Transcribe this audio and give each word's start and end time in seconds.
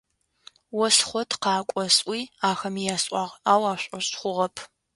«Ос 0.83 0.95
хъот 1.07 1.31
къакӏо»,- 1.41 1.85
сӏуи 1.95 2.21
ахэми 2.49 2.83
ясӏуагъ, 2.95 3.31
ау 3.51 3.63
ашӏошъ 3.73 4.09
хъугъэп. 4.19 4.55